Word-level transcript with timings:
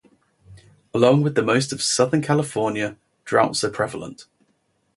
Along 0.95 1.21
with 1.21 1.37
most 1.37 1.71
of 1.71 1.79
Southern 1.83 2.23
California, 2.23 2.97
droughts 3.23 3.63
are 3.63 3.69
prevalent. 3.69 4.25